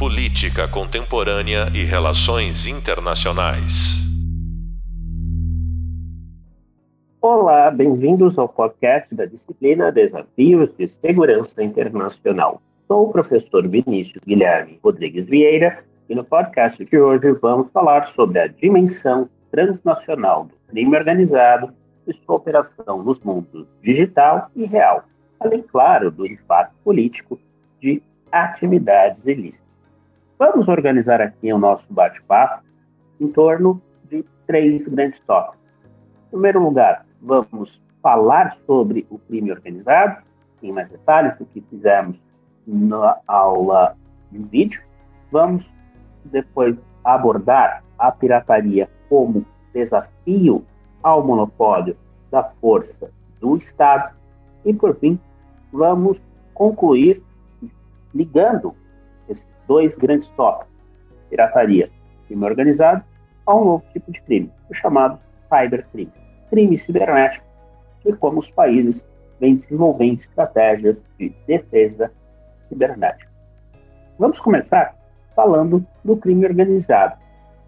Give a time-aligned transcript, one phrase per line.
[0.00, 4.00] Política Contemporânea e Relações Internacionais.
[7.20, 12.62] Olá, bem-vindos ao podcast da disciplina Desafios de Segurança Internacional.
[12.88, 18.38] Sou o professor Vinícius Guilherme Rodrigues Vieira e no podcast de hoje vamos falar sobre
[18.38, 21.74] a dimensão transnacional do crime organizado
[22.06, 25.04] e sua operação nos mundos digital e real,
[25.38, 27.38] além, claro, do impacto político
[27.82, 29.69] de atividades ilícitas.
[30.40, 32.64] Vamos organizar aqui o nosso bate-papo
[33.20, 35.58] em torno de três grandes tópicos.
[36.28, 40.22] Em primeiro lugar, vamos falar sobre o crime organizado,
[40.62, 42.24] em mais detalhes do que fizemos
[42.66, 43.94] na aula
[44.32, 44.82] em vídeo.
[45.30, 45.70] Vamos
[46.24, 49.44] depois abordar a pirataria como
[49.74, 50.64] desafio
[51.02, 51.94] ao monopólio
[52.30, 53.10] da força
[53.40, 54.16] do Estado.
[54.64, 55.20] E, por fim,
[55.70, 56.18] vamos
[56.54, 57.22] concluir
[58.14, 58.74] ligando
[59.28, 60.74] esses dois grandes tópicos,
[61.28, 61.88] pirataria,
[62.26, 63.04] crime organizado,
[63.46, 65.16] a um novo tipo de crime, o chamado
[65.48, 66.12] cybercrime,
[66.50, 67.46] crime cibernético,
[68.04, 69.00] e como os países
[69.38, 72.10] vêm desenvolvendo estratégias de defesa
[72.68, 73.30] cibernética.
[74.18, 74.92] Vamos começar
[75.36, 77.16] falando do crime organizado.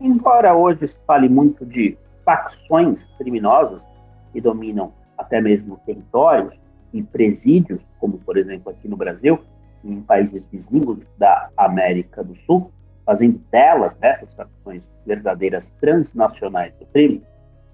[0.00, 3.86] Embora hoje se fale muito de facções criminosas
[4.32, 6.60] que dominam até mesmo territórios
[6.92, 9.38] e presídios, como por exemplo aqui no Brasil,
[9.84, 12.70] em países vizinhos da América do Sul,
[13.04, 17.22] fazendo delas, dessas facções verdadeiras transnacionais do crime,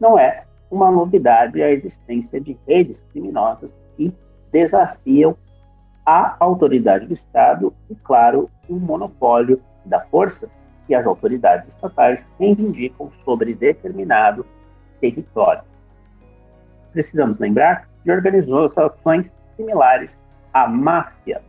[0.01, 4.13] não é uma novidade a existência de redes criminosas que
[4.53, 5.37] desafiam
[6.05, 10.49] a autoridade do Estado e, claro, o monopólio da força
[10.87, 14.47] que as autoridades estatais reivindicam sobre determinado
[15.01, 15.63] território.
[16.93, 20.19] Precisamos lembrar que organizou ações similares
[20.53, 21.43] à máfia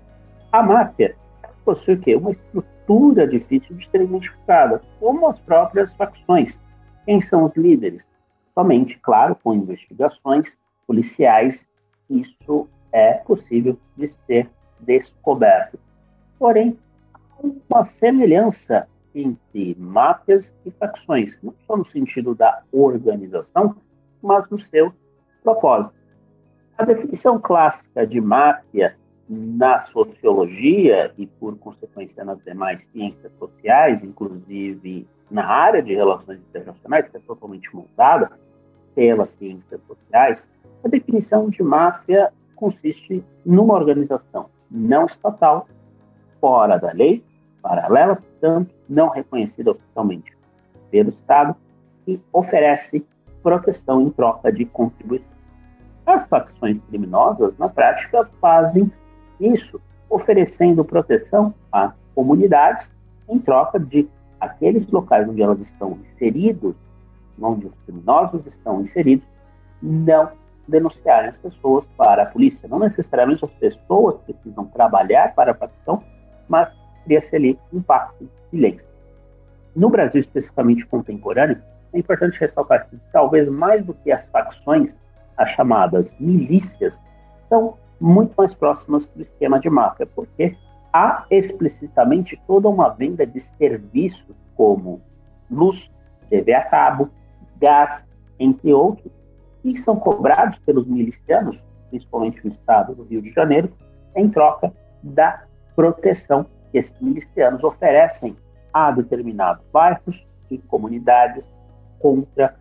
[0.52, 1.16] a máfia
[1.64, 2.16] possui o quê?
[2.16, 6.60] Uma estrutura difícil de ser identificada, como as próprias facções.
[7.06, 8.04] Quem são os líderes?
[8.54, 10.58] Somente, claro, com investigações
[10.88, 11.66] policiais,
[12.10, 15.80] isso é possível de ser descoberto.
[16.40, 16.78] Porém,
[17.70, 23.76] uma semelhança entre máfias e facções, não só no sentido da organização,
[24.22, 25.00] mas nos seus
[25.44, 25.98] propósitos.
[26.78, 28.96] A definição clássica de máfia
[29.30, 37.08] na sociologia e, por consequência, nas demais ciências sociais, inclusive na área de relações internacionais,
[37.08, 38.32] que é totalmente montada
[38.96, 40.48] pelas ciências sociais,
[40.84, 45.68] a definição de máfia consiste numa organização não estatal,
[46.42, 47.24] fora da lei,
[47.62, 50.36] paralela, portanto, não reconhecida oficialmente
[50.90, 51.56] pelo Estado,
[52.08, 53.06] e oferece
[53.44, 55.30] proteção em troca de contribuições.
[56.06, 58.92] As facções criminosas, na prática, fazem
[59.40, 59.80] isso
[60.10, 62.94] oferecendo proteção a comunidades
[63.28, 64.08] em troca de
[64.40, 66.76] aqueles locais onde elas estão inseridos,
[67.42, 69.28] onde os criminosos estão inseridos,
[69.82, 70.32] não
[70.68, 72.68] denunciarem as pessoas para a polícia.
[72.68, 76.04] Não necessariamente as pessoas precisam trabalhar para a facção,
[76.48, 76.72] mas
[77.04, 78.88] cria-se ali um pacto de silêncio.
[79.76, 81.62] No Brasil, especificamente contemporâneo,
[81.94, 84.96] é importante ressaltar que, talvez mais do que as facções,
[85.38, 87.02] as chamadas milícias,
[87.48, 90.56] são muito mais próximas do esquema de máfia, porque
[90.94, 95.02] há explicitamente toda uma venda de serviços como
[95.50, 95.92] luz,
[96.30, 97.10] TV a cabo,
[97.60, 98.04] gás,
[98.40, 99.12] entre outros,
[99.62, 103.72] que são cobrados pelos milicianos, principalmente no estado do Rio de Janeiro,
[104.16, 104.72] em troca
[105.04, 105.44] da
[105.76, 108.36] proteção que esses milicianos oferecem
[108.74, 111.50] a determinados bairros e comunidades
[112.00, 112.56] contra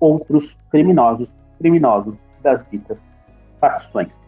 [0.00, 3.02] outros criminosos, criminosos das ditas
[3.60, 4.18] facções.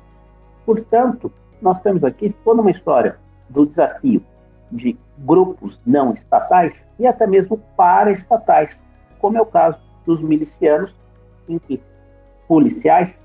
[0.66, 1.32] Portanto,
[1.62, 3.16] nós temos aqui toda uma história
[3.48, 4.22] do desafio
[4.70, 8.82] de grupos não estatais e até mesmo paraestatais,
[9.20, 10.94] como é o caso dos milicianos,
[11.48, 11.80] em que
[12.48, 13.16] policiais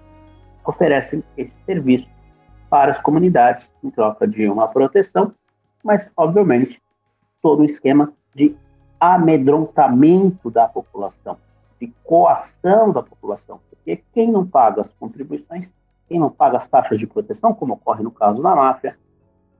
[0.65, 2.07] oferecem esse serviço
[2.69, 5.33] para as comunidades em troca de uma proteção,
[5.83, 6.79] mas, obviamente,
[7.41, 8.55] todo o esquema de
[8.99, 11.37] amedrontamento da população,
[11.79, 15.73] de coação da população, porque quem não paga as contribuições
[16.11, 18.97] quem não paga as taxas de proteção, como ocorre no caso da máfia,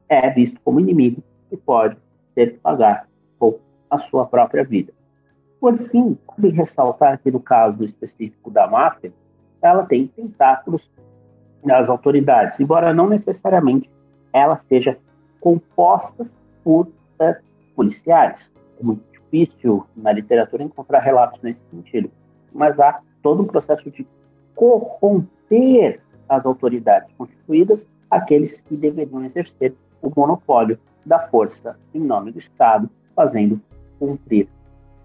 [0.09, 1.95] é visto como inimigo e pode
[2.36, 3.07] ter que pagar
[3.39, 3.57] com
[3.89, 4.92] a sua própria vida.
[5.62, 9.13] Por fim, cabe ressaltar que no caso específico da máfia,
[9.62, 10.92] ela tem tentáculos
[11.63, 13.89] nas autoridades, embora não necessariamente
[14.33, 14.98] ela seja
[15.39, 16.30] composta
[16.65, 17.39] por é,
[17.77, 18.51] policiais.
[18.77, 22.12] É muito difícil na literatura encontrar relatos nesse sentido,
[22.51, 24.06] mas há todo um processo de
[24.53, 32.39] corromper as autoridades constituídas aqueles que deveriam exercer o monopólio da força em nome do
[32.39, 33.61] Estado, fazendo
[33.99, 34.47] cumprir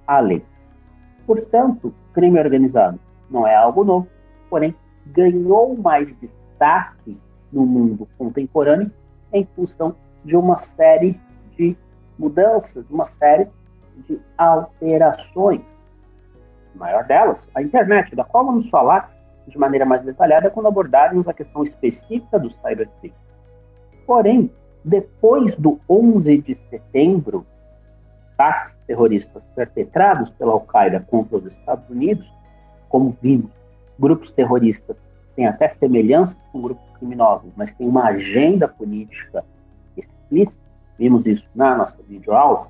[0.06, 0.42] a lei.
[1.26, 4.06] Portanto, crime organizado não é algo novo,
[4.48, 4.74] porém
[5.06, 7.18] ganhou mais destaque
[7.52, 8.90] no mundo contemporâneo
[9.32, 11.20] em função de uma série
[11.56, 11.76] de
[12.16, 13.48] mudanças, uma série
[14.06, 15.62] de alterações.
[16.74, 19.15] A maior delas, a internet, da qual vamos falar
[19.46, 23.14] de maneira mais detalhada quando abordarmos a questão específica do cybercrime.
[24.06, 24.50] Porém,
[24.84, 27.46] depois do 11 de setembro,
[28.34, 32.30] ataques terroristas perpetrados pela Al-Qaeda contra os Estados Unidos,
[32.88, 33.50] como vimos,
[33.98, 34.96] grupos terroristas
[35.34, 39.44] têm até semelhança com grupos criminosos, mas têm uma agenda política
[39.96, 40.60] explícita,
[40.98, 42.68] vimos isso na nossa videoaula,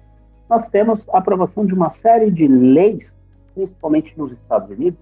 [0.49, 3.17] nós temos a aprovação de uma série de leis,
[3.55, 4.99] principalmente nos Estados Unidos,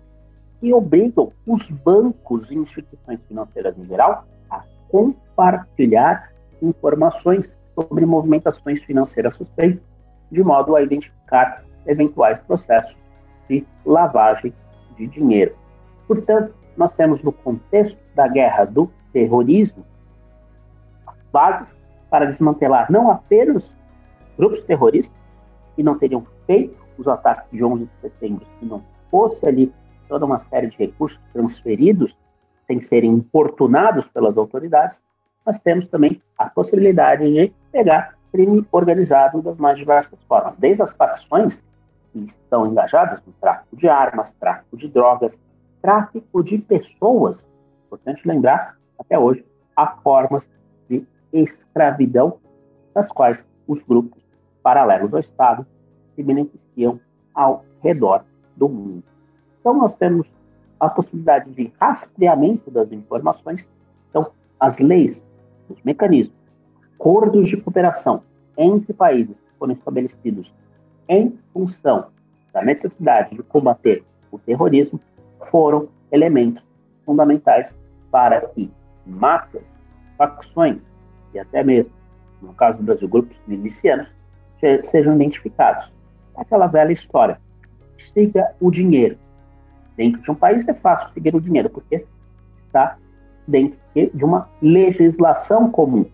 [0.61, 9.35] que obrigam os bancos e instituições financeiras em geral a compartilhar informações sobre movimentações financeiras
[9.35, 9.83] suspeitas,
[10.31, 12.97] de modo a identificar eventuais processos
[13.49, 14.53] de lavagem
[14.97, 15.55] de dinheiro.
[16.07, 19.85] Portanto, nós temos no contexto da guerra do terrorismo
[21.07, 21.75] as bases
[22.11, 23.77] para desmantelar não apenas
[24.37, 25.25] grupos terroristas
[25.77, 29.73] que não teriam feito os ataques de 11 de setembro se não fosse ali
[30.15, 32.17] toda uma série de recursos transferidos
[32.69, 35.01] sem serem importunados pelas autoridades,
[35.45, 40.93] nós temos também a possibilidade de pegar crime organizado das mais diversas formas, desde as
[40.93, 41.61] facções
[42.13, 45.37] que estão engajadas no tráfico de armas, tráfico de drogas,
[45.83, 47.45] tráfico de pessoas.
[47.87, 49.45] Importante lembrar, até hoje,
[49.75, 50.49] há formas
[50.89, 52.39] de escravidão
[52.95, 54.23] das quais os grupos
[54.63, 55.67] paralelos ao Estado
[56.15, 57.01] se beneficiam
[57.35, 58.25] ao redor
[58.57, 59.14] do mundo.
[59.65, 60.37] Então, nós temos
[60.79, 63.67] a possibilidade de rastreamento das informações.
[64.11, 64.31] Então,
[64.61, 65.23] as leis,
[65.71, 66.37] os mecanismos,
[66.95, 68.23] acordos de cooperação
[68.59, 70.55] entre países que foram estabelecidos
[71.09, 72.09] em função
[72.53, 75.01] da necessidade de combater o terrorismo
[75.47, 76.63] foram elementos
[77.07, 77.75] fundamentais
[78.11, 78.71] para que
[79.07, 79.73] máfias,
[80.19, 80.87] facções
[81.33, 81.91] e até mesmo,
[82.43, 84.15] no caso do Brasil, grupos milicianos
[84.83, 85.91] sejam identificados.
[86.37, 87.41] Aquela velha história.
[87.97, 89.24] Siga o dinheiro.
[89.97, 92.05] Dentro de um país é fácil seguir o dinheiro, porque
[92.67, 92.97] está
[93.47, 96.07] dentro de uma legislação comum.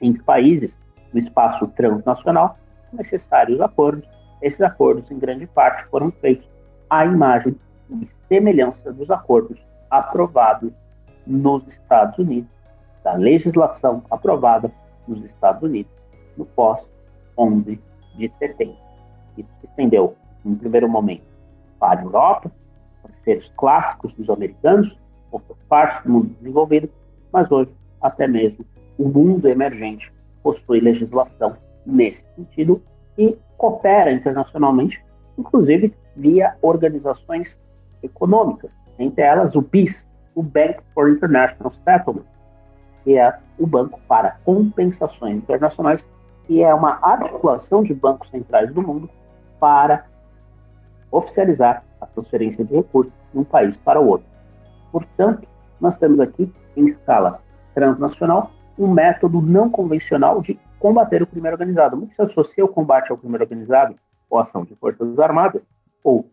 [0.00, 0.78] Entre países,
[1.12, 2.58] no espaço transnacional,
[2.92, 4.08] necessários acordos.
[4.42, 6.48] Esses acordos, em grande parte, foram feitos
[6.88, 7.54] à imagem
[7.90, 10.72] e semelhança dos acordos aprovados
[11.26, 12.50] nos Estados Unidos,
[13.02, 14.70] da legislação aprovada
[15.06, 15.92] nos Estados Unidos
[16.36, 16.90] no pós
[17.36, 17.80] 11
[18.16, 18.76] de setembro.
[19.36, 21.24] Isso se estendeu, em primeiro momento,
[21.78, 22.50] para a Europa,
[23.20, 24.98] parceiros clássicos dos americanos,
[25.30, 26.88] outras partes do mundo desenvolvido,
[27.32, 27.70] mas hoje
[28.00, 28.64] até mesmo
[28.98, 30.12] o mundo emergente
[30.42, 31.56] possui legislação
[31.86, 32.82] nesse sentido
[33.16, 35.02] e coopera internacionalmente,
[35.38, 37.58] inclusive via organizações
[38.02, 42.24] econômicas, entre elas o BIS, o Bank for International Settlement,
[43.04, 46.06] que é o Banco para Compensações Internacionais
[46.50, 49.08] que é uma articulação de bancos centrais do mundo
[49.60, 50.04] para
[51.08, 54.26] oficializar a transferência de recursos de um país para o outro.
[54.92, 55.46] Portanto,
[55.80, 57.42] nós temos aqui, em escala
[57.74, 61.96] transnacional, um método não convencional de combater o crime organizado.
[61.96, 63.94] Muito se associa o combate ao crime organizado
[64.28, 65.66] ou ação de forças armadas,
[66.04, 66.28] ou,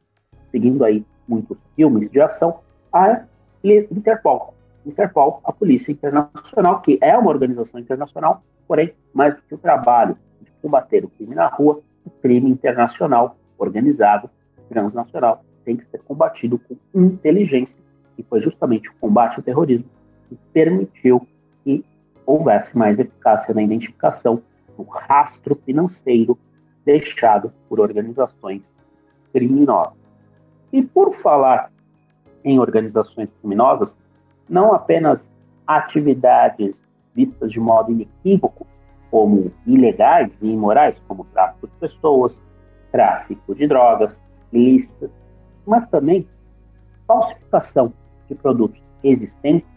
[0.51, 2.60] seguindo aí muitos filmes de ação,
[2.94, 3.24] a
[3.63, 4.53] Interpol.
[4.86, 10.18] Interpol, a Polícia Internacional, que é uma organização internacional Porém, mais do que o trabalho
[10.41, 14.30] de combater o crime na rua, o crime internacional, organizado,
[14.68, 17.77] transnacional, tem que ser combatido com inteligência.
[18.17, 19.86] E foi justamente o combate ao terrorismo
[20.29, 21.27] que permitiu
[21.62, 21.83] que
[22.25, 24.41] houvesse mais eficácia na identificação
[24.77, 26.39] do rastro financeiro
[26.86, 28.62] deixado por organizações
[29.33, 29.93] criminosas.
[30.71, 31.69] E por falar
[32.45, 33.93] em organizações criminosas,
[34.47, 35.27] não apenas
[35.67, 38.65] atividades vistas de modo inequívoco
[39.12, 42.41] como ilegais e imorais, como tráfico de pessoas,
[42.89, 44.21] tráfico de drogas
[44.53, 45.13] ilícitas,
[45.67, 46.27] mas também
[47.05, 47.93] falsificação
[48.27, 49.69] de produtos existentes,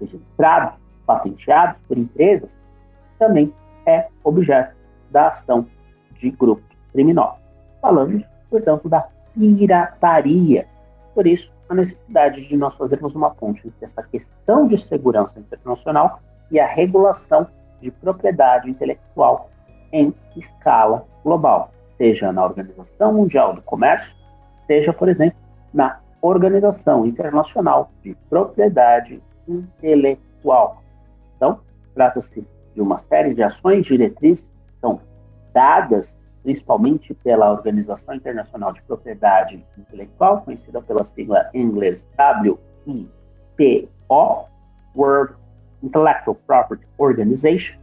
[0.00, 2.58] registrados, patenteados por empresas,
[3.18, 3.52] também
[3.86, 4.74] é objeto
[5.10, 5.66] da ação
[6.18, 7.40] de grupos criminosos.
[7.80, 10.66] Falamos, portanto, da pirataria.
[11.14, 16.20] Por isso, a necessidade de nós fazermos uma ponte entre essa questão de segurança internacional
[16.50, 17.46] e a regulação
[17.80, 19.50] de propriedade intelectual
[19.92, 24.14] em escala global, seja na Organização Mundial do Comércio,
[24.70, 25.36] seja, por exemplo,
[25.74, 30.80] na Organização Internacional de Propriedade Intelectual.
[31.36, 31.58] Então,
[31.92, 35.00] trata-se de uma série de ações diretrizes que são
[35.52, 42.06] dadas principalmente pela Organização Internacional de Propriedade Intelectual, conhecida pela sigla em inglês
[42.86, 43.08] WIPO,
[44.94, 45.34] World
[45.82, 47.76] Intellectual Property Organization,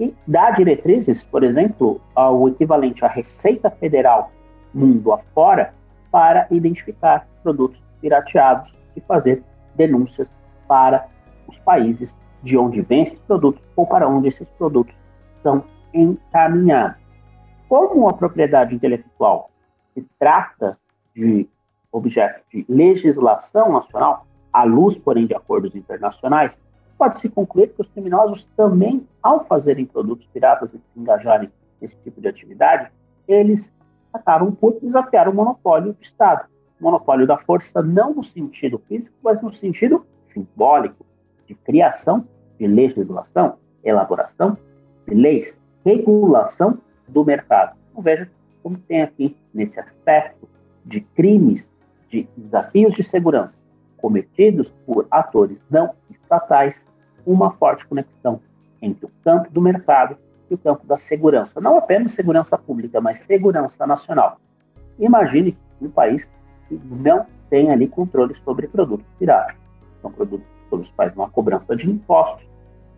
[0.00, 4.32] e dá diretrizes, por exemplo, ao equivalente à Receita Federal
[4.76, 5.74] mundo afora
[6.10, 9.42] para identificar produtos pirateados e fazer
[9.74, 10.32] denúncias
[10.68, 11.06] para
[11.48, 14.94] os países de onde vêm esses produtos ou para onde esses produtos
[15.42, 17.00] são encaminhados.
[17.68, 19.50] Como a propriedade intelectual
[19.94, 20.78] se trata
[21.14, 21.48] de
[21.90, 26.58] objeto de legislação nacional, à luz, porém, de acordos internacionais,
[26.98, 32.20] pode-se concluir que os criminosos também, ao fazerem produtos piratas e se engajarem nesse tipo
[32.20, 32.90] de atividade,
[33.26, 33.72] eles
[34.16, 36.46] acabam por desafiar o monopólio do Estado.
[36.80, 41.06] O monopólio da força não no sentido físico, mas no sentido simbólico,
[41.46, 42.26] de criação
[42.58, 44.58] de legislação, elaboração
[45.06, 47.76] de leis, regulação do mercado.
[47.90, 48.30] Então, veja
[48.62, 50.48] como tem aqui, nesse aspecto
[50.84, 51.72] de crimes,
[52.08, 53.56] de desafios de segurança
[53.96, 56.80] cometidos por atores não estatais,
[57.24, 58.40] uma forte conexão
[58.80, 60.16] entre o campo do mercado
[60.50, 61.60] e o campo da segurança.
[61.60, 64.38] Não apenas segurança pública, mas segurança nacional.
[64.98, 66.28] Imagine um país
[66.68, 69.56] que não tem ali controle sobre produtos piratas.
[70.02, 72.48] São produtos sobre os quais não há cobrança de impostos.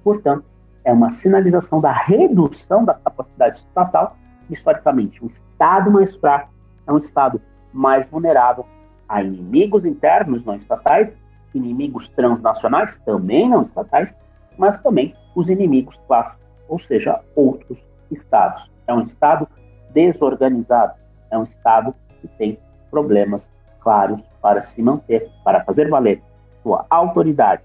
[0.02, 0.44] Portanto,
[0.84, 4.16] é uma sinalização da redução da capacidade estatal.
[4.48, 6.50] Historicamente, um Estado mais fraco
[6.86, 7.40] é um Estado
[7.72, 8.64] mais vulnerável
[9.08, 11.12] a inimigos internos não estatais,
[11.54, 14.14] inimigos transnacionais também não estatais,
[14.58, 18.70] mas também os inimigos clássicos, ou seja, outros estados.
[18.86, 19.48] É um Estado
[19.90, 20.94] desorganizado,
[21.30, 22.58] é um Estado que tem
[22.90, 26.22] problemas claros para se manter, para fazer valer
[26.62, 27.62] sua autoridade,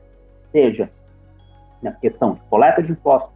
[0.52, 0.90] seja
[1.82, 3.34] na questão de coleta de impostos,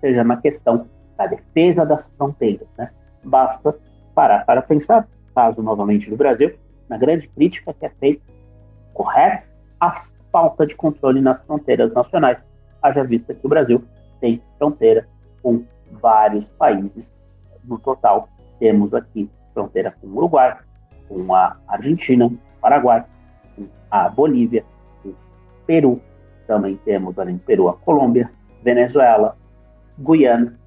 [0.00, 2.68] seja na questão da defesa das fronteiras.
[2.76, 2.90] Né?
[3.24, 3.74] Basta
[4.14, 6.54] parar para pensar, caso novamente do Brasil,
[6.88, 8.22] na grande crítica que é feita,
[8.94, 9.44] correta,
[9.80, 9.94] a
[10.32, 12.38] falta de controle nas fronteiras nacionais,
[12.82, 13.82] haja vista que o Brasil
[14.20, 15.08] tem fronteira
[15.42, 17.12] com vários países.
[17.64, 20.56] No total, temos aqui fronteira com o Uruguai,
[21.08, 23.04] com a Argentina, Paraguai,
[23.56, 24.64] com a Bolívia,
[25.02, 25.16] com o
[25.66, 26.00] Peru,
[26.46, 28.30] também temos além do Peru a Colômbia,
[28.62, 29.36] Venezuela,
[29.98, 30.58] Guiana,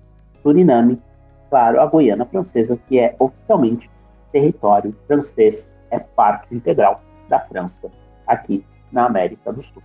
[0.42, 1.02] Suriname,
[1.50, 3.90] claro, a Guiana Francesa, que é oficialmente
[4.32, 7.92] território francês, é parte integral da França
[8.28, 9.84] aqui na América do Sul.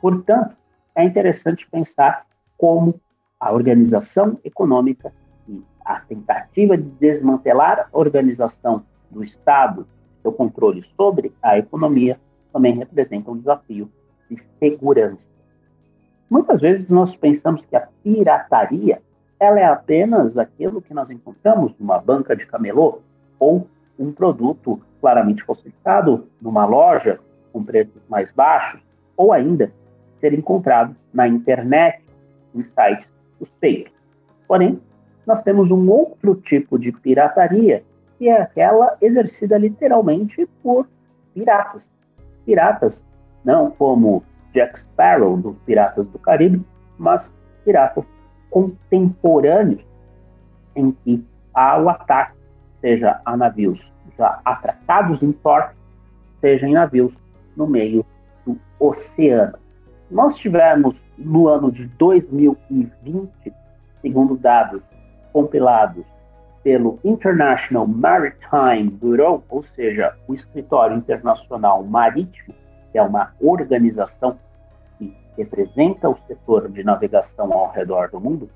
[0.00, 0.56] Portanto,
[0.94, 2.26] é interessante pensar
[2.60, 3.00] como
[3.40, 5.10] a organização econômica
[5.48, 9.88] e a tentativa de desmantelar a organização do Estado,
[10.20, 12.20] seu controle sobre a economia,
[12.52, 13.90] também representa um desafio
[14.28, 15.34] de segurança.
[16.28, 19.00] Muitas vezes nós pensamos que a pirataria
[19.40, 23.00] ela é apenas aquilo que nós encontramos numa banca de camelô
[23.38, 23.66] ou
[23.98, 27.18] um produto claramente falsificado numa loja
[27.54, 28.82] com preços mais baixos
[29.16, 29.72] ou ainda
[30.20, 32.09] ser encontrado na internet
[32.54, 33.92] em sites suspeitos.
[34.46, 34.80] Porém,
[35.26, 37.84] nós temos um outro tipo de pirataria,
[38.18, 40.88] que é aquela exercida literalmente por
[41.34, 41.90] piratas.
[42.44, 43.04] Piratas
[43.44, 46.64] não como Jack Sparrow dos Piratas do Caribe,
[46.98, 47.32] mas
[47.64, 48.06] piratas
[48.50, 49.84] contemporâneos
[50.74, 52.36] em que há o ataque,
[52.80, 55.74] seja a navios já atracados em porto,
[56.40, 57.14] seja em navios
[57.56, 58.04] no meio
[58.44, 59.58] do oceano.
[60.10, 63.30] Nós tivemos no ano de 2020,
[64.02, 64.82] segundo dados
[65.32, 66.04] compilados
[66.64, 72.52] pelo International Maritime Bureau, ou seja, o Escritório Internacional Marítimo,
[72.90, 74.36] que é uma organização
[74.98, 78.50] que representa o setor de navegação ao redor do mundo,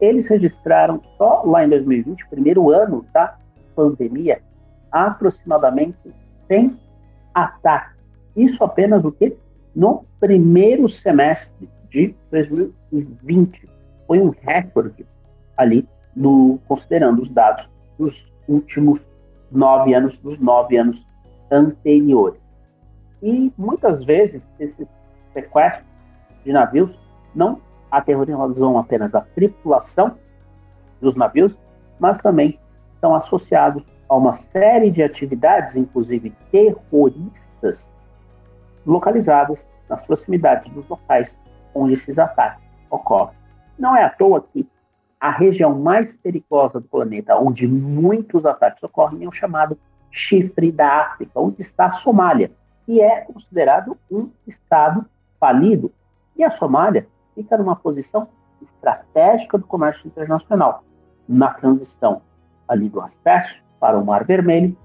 [0.00, 3.36] eles registraram só lá em 2020, primeiro ano da
[3.76, 4.42] pandemia,
[4.90, 6.12] aproximadamente
[6.48, 6.76] 100
[7.32, 7.96] ataques.
[8.34, 9.36] Isso apenas o que
[9.76, 13.68] no primeiro semestre de 2020
[14.06, 15.06] foi um recorde
[15.58, 17.68] ali no considerando os dados
[17.98, 19.06] dos últimos
[19.52, 21.06] nove anos, dos nove anos
[21.50, 22.40] anteriores.
[23.22, 24.88] E muitas vezes esses
[25.34, 25.86] sequestros
[26.42, 26.98] de navios
[27.34, 30.16] não aterrorizam apenas a tripulação
[31.02, 31.54] dos navios,
[31.98, 32.58] mas também
[32.94, 37.92] estão associados a uma série de atividades, inclusive terroristas,
[38.86, 41.36] localizadas nas proximidades dos locais
[41.74, 43.36] onde esses ataques ocorrem.
[43.78, 44.66] Não é à toa que
[45.20, 49.78] a região mais perigosa do planeta, onde muitos ataques ocorrem, é o chamado
[50.10, 52.50] chifre da África, onde está a Somália,
[52.84, 55.04] que é considerado um estado
[55.40, 55.92] falido.
[56.36, 58.28] E a Somália fica numa posição
[58.62, 60.84] estratégica do comércio internacional
[61.28, 62.22] na transição
[62.68, 64.76] ali do acesso para o Mar Vermelho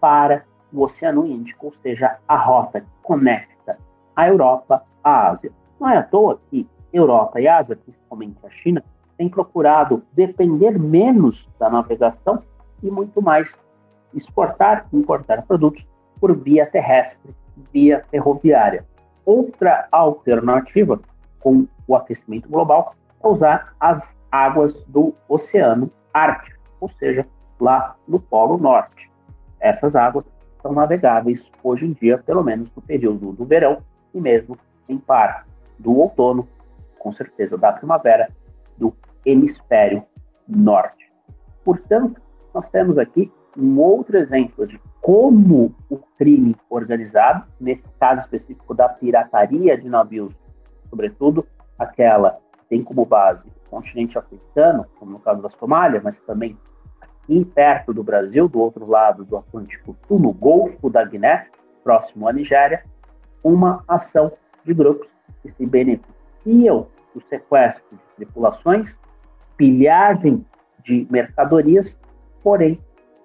[0.00, 0.44] para
[0.74, 3.78] o Oceano Índico, ou seja, a rota que conecta
[4.16, 5.52] a Europa à Ásia.
[5.80, 8.82] Não é à toa que Europa e Ásia, principalmente a China,
[9.16, 12.42] têm procurado depender menos da navegação
[12.82, 13.58] e muito mais
[14.12, 15.88] exportar e importar produtos
[16.20, 17.34] por via terrestre,
[17.72, 18.84] via ferroviária.
[19.24, 21.00] Outra alternativa
[21.40, 27.26] com o aquecimento global é usar as águas do Oceano Ártico, ou seja,
[27.60, 29.10] lá no Polo Norte.
[29.60, 30.24] Essas águas
[30.64, 33.82] são navegáveis hoje em dia, pelo menos no período do verão
[34.14, 34.56] e mesmo
[34.88, 35.46] em parte
[35.78, 36.48] do outono,
[36.98, 38.30] com certeza da primavera,
[38.78, 38.94] do
[39.26, 40.02] hemisfério
[40.48, 41.12] norte.
[41.62, 42.18] Portanto,
[42.54, 48.88] nós temos aqui um outro exemplo de como o crime organizado, nesse caso específico da
[48.88, 50.40] pirataria de navios,
[50.88, 51.46] sobretudo
[51.78, 56.56] aquela que tem como base o continente africano, como no caso da Somália, mas também
[57.24, 61.48] aqui perto do Brasil, do outro lado do Atlântico Sul, no Golfo da Guiné,
[61.82, 62.84] próximo à Nigéria,
[63.42, 64.32] uma ação
[64.64, 65.08] de grupos
[65.42, 68.96] que se beneficiam do sequestro de tripulações,
[69.56, 70.44] pilhagem
[70.84, 71.98] de mercadorias,
[72.42, 72.80] porém,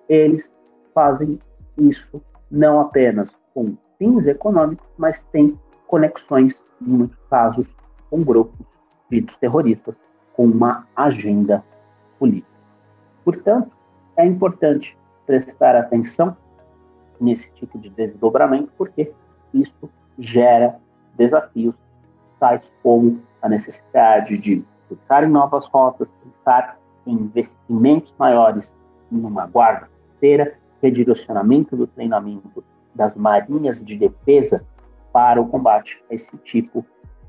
[0.07, 0.51] eles
[0.93, 1.39] fazem
[1.77, 7.69] isso não apenas com fins econômicos, mas tem conexões, em muitos casos,
[8.09, 8.65] com grupos
[9.09, 9.99] ditos terroristas,
[10.33, 11.63] com uma agenda
[12.17, 12.47] política.
[13.23, 13.78] Portanto,
[14.19, 16.35] é importante prestar atenção
[17.21, 19.13] nesse tipo de desdobramento, porque
[19.53, 20.77] isso gera
[21.15, 21.73] desafios,
[22.37, 28.75] tais como a necessidade de pensar em novas rotas, pensar em investimentos maiores
[29.09, 34.65] numa guarda costeira, redirecionamento do treinamento das marinhas de defesa
[35.13, 36.85] para o combate a esse tipo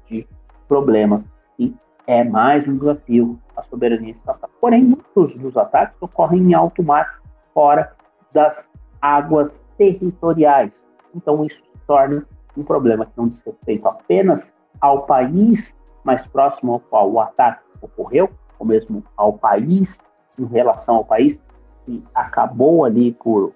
[0.06, 0.26] de
[0.66, 1.24] problema
[1.56, 1.72] e
[2.10, 4.50] é mais um desafio à soberania estatal.
[4.60, 7.20] Porém, muitos dos ataques ocorrem em alto mar,
[7.54, 7.92] fora
[8.32, 8.68] das
[9.00, 10.82] águas territoriais.
[11.14, 16.72] Então, isso se torna um problema que não diz respeito apenas ao país mais próximo
[16.72, 20.00] ao qual o ataque ocorreu, ou mesmo ao país,
[20.36, 21.40] em relação ao país,
[21.86, 23.52] que acabou ali por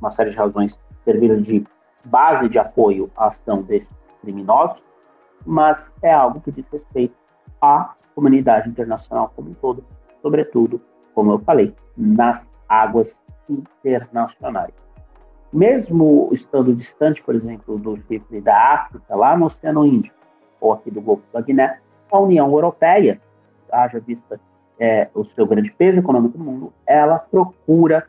[0.00, 1.62] uma série de razões servindo de
[2.06, 3.90] base de apoio à ação desses
[4.22, 4.82] criminosos,
[5.44, 7.25] mas é algo que diz respeito
[7.60, 9.84] à comunidade internacional como um todo,
[10.22, 10.80] sobretudo,
[11.14, 14.72] como eu falei, nas águas internacionais.
[15.52, 20.16] Mesmo estando distante, por exemplo, do chifre da África, lá no Oceano Índico,
[20.60, 21.78] ou aqui do Golfo da Guiné,
[22.10, 23.20] a União Europeia,
[23.70, 24.40] haja vista
[24.78, 28.06] é, o seu grande peso econômico no mundo, ela procura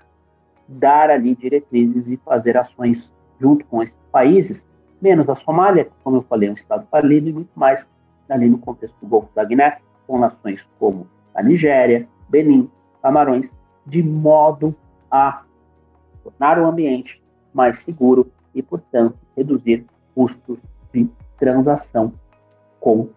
[0.67, 4.65] dar ali diretrizes e fazer ações junto com esses países,
[5.01, 7.87] menos a Somália, como eu falei, é um estado falido, e muito mais
[8.29, 12.69] ali no contexto do Golfo da Guiné, com nações como a Nigéria, Benin,
[13.01, 13.51] Camarões,
[13.85, 14.75] de modo
[15.09, 15.43] a
[16.23, 17.21] tornar o ambiente
[17.53, 20.61] mais seguro e, portanto, reduzir custos
[20.93, 22.11] de transação
[22.79, 23.09] com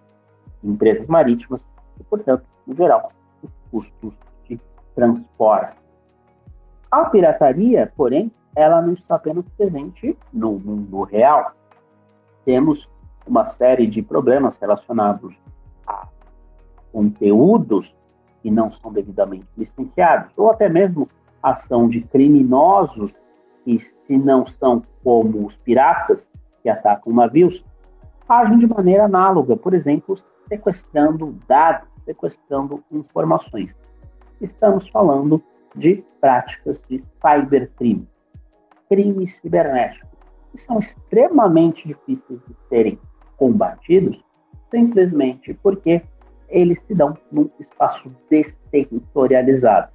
[0.62, 1.66] empresas marítimas
[1.98, 3.10] e, portanto, no geral,
[3.42, 4.14] os custos
[4.48, 4.60] de
[4.94, 5.76] transporte.
[6.90, 11.52] A pirataria, porém, ela não está apenas presente no mundo real.
[12.44, 12.88] Temos
[13.26, 15.34] uma série de problemas relacionados
[15.86, 16.08] a
[16.92, 17.94] conteúdos
[18.42, 21.08] que não são devidamente licenciados, ou até mesmo
[21.42, 23.18] ação de criminosos
[23.64, 26.30] que, se não são como os piratas
[26.62, 27.64] que atacam navios,
[28.28, 30.14] agem de maneira análoga, por exemplo,
[30.48, 33.74] sequestrando dados, sequestrando informações.
[34.40, 35.42] Estamos falando
[35.74, 38.08] de práticas de cybercrimes,
[38.88, 40.08] crimes cibernéticos,
[40.50, 42.98] que são extremamente difíceis de serem
[43.40, 44.22] combatidos,
[44.70, 46.02] simplesmente porque
[46.50, 49.88] eles se dão num espaço desterritorializado.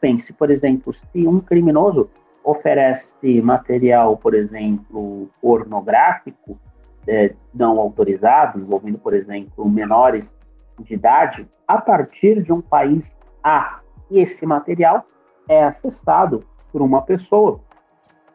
[0.00, 2.08] Pense, por exemplo, se um criminoso
[2.42, 6.58] oferece material, por exemplo, pornográfico,
[7.06, 10.34] é, não autorizado, envolvendo, por exemplo, menores
[10.78, 13.80] de idade, a partir de um país A.
[14.10, 15.04] E esse material
[15.46, 17.60] é acessado por uma pessoa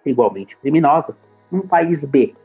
[0.05, 1.17] igualmente criminosa
[1.49, 2.35] num país B.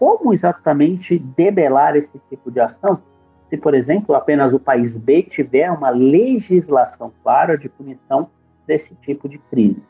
[0.00, 3.02] Como exatamente debelar esse tipo de ação?
[3.50, 8.30] Se, por exemplo, apenas o país B tiver uma legislação clara de punição
[8.66, 9.84] desse tipo de crime.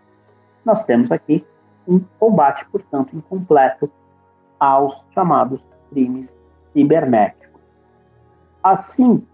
[0.64, 1.46] Nós temos aqui
[1.86, 3.88] um combate, portanto, incompleto
[4.58, 6.36] aos chamados crimes
[6.72, 7.62] cibernéticos.
[8.64, 9.24] Assim,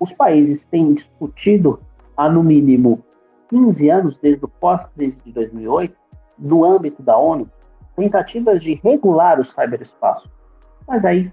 [0.00, 1.78] os países têm discutido
[2.16, 3.04] há no mínimo
[3.50, 5.96] 15 anos, desde o pós-crise de 2008,
[6.36, 7.48] no âmbito da ONU,
[7.98, 10.30] tentativas de regular o cyberespaço.
[10.86, 11.32] Mas aí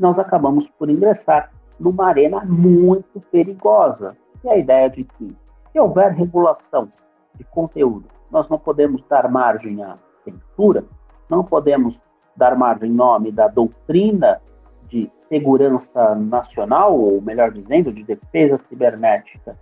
[0.00, 4.16] nós acabamos por ingressar numa arena muito perigosa.
[4.42, 5.36] E a ideia de que,
[5.70, 6.90] se houver regulação
[7.34, 10.84] de conteúdo, nós não podemos dar margem à censura,
[11.28, 12.00] não podemos
[12.34, 14.40] dar margem em nome da doutrina
[14.88, 19.56] de segurança nacional, ou melhor dizendo, de defesa cibernética,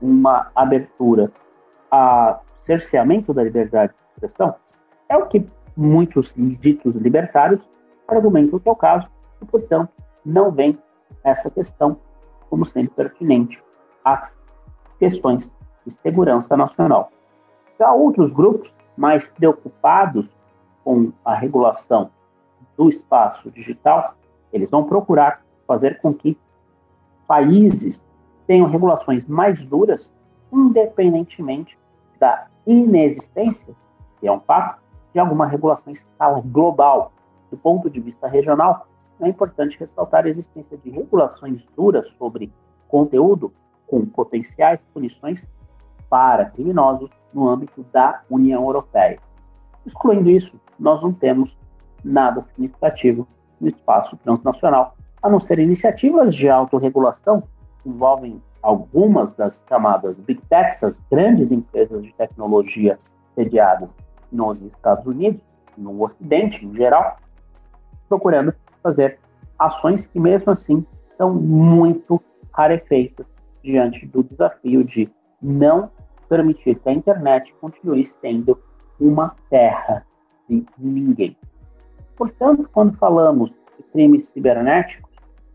[0.00, 1.30] uma abertura
[1.90, 4.54] a cerceamento da liberdade de expressão,
[5.08, 7.68] é o que muitos ditos libertários
[8.06, 9.08] argumentam que é o caso,
[9.40, 9.90] e, portanto,
[10.24, 10.78] não vem
[11.22, 11.98] essa questão
[12.48, 13.62] como sendo pertinente
[14.04, 14.30] às
[14.98, 15.50] questões
[15.84, 17.10] de segurança nacional.
[17.78, 20.36] Já outros grupos mais preocupados
[20.84, 22.10] com a regulação
[22.76, 24.14] do espaço digital,
[24.52, 26.38] eles vão procurar fazer com que
[27.26, 28.08] países
[28.46, 30.14] tenham regulações mais duras,
[30.52, 31.76] independentemente
[32.20, 33.74] da inexistência,
[34.20, 34.80] que é um fato,
[35.14, 37.12] de alguma regulação em escala global.
[37.50, 38.86] Do ponto de vista regional,
[39.20, 42.52] é importante ressaltar a existência de regulações duras sobre
[42.88, 43.52] conteúdo
[43.86, 45.46] com potenciais punições
[46.10, 49.18] para criminosos no âmbito da União Europeia.
[49.86, 51.56] Excluindo isso, nós não temos
[52.02, 53.26] nada significativo
[53.60, 57.42] no espaço transnacional, a não ser iniciativas de autorregulação
[57.82, 62.98] que envolvem algumas das chamadas Big Techs, as grandes empresas de tecnologia
[63.34, 63.94] sediadas
[64.34, 65.40] nos Estados Unidos,
[65.78, 67.18] no Ocidente em geral,
[68.08, 69.18] procurando fazer
[69.58, 70.84] ações que, mesmo assim,
[71.16, 72.20] são muito
[72.52, 73.26] rarefeitas
[73.62, 75.90] diante do desafio de não
[76.28, 78.58] permitir que a internet continue sendo
[79.00, 80.04] uma terra
[80.48, 81.36] de ninguém.
[82.16, 85.10] Portanto, quando falamos de crimes cibernéticos,